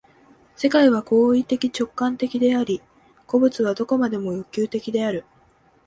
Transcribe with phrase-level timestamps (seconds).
[0.55, 2.81] 世界は行為的直観的であり、
[3.27, 5.25] 個物は何処までも欲求的である。